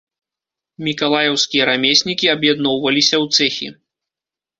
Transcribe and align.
Мікалаеўскія 0.85 1.67
рамеснікі 1.69 2.31
аб'ядноўваліся 2.35 3.15
ў 3.23 3.37
цэхі. 3.37 3.67